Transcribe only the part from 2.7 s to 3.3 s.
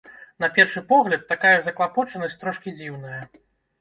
дзіўная.